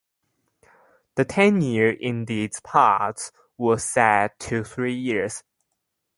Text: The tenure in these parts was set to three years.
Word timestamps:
The 1.13 1.25
tenure 1.25 1.91
in 1.91 2.25
these 2.25 2.59
parts 2.61 3.31
was 3.55 3.83
set 3.83 4.39
to 4.39 4.63
three 4.63 4.95
years. 4.95 5.43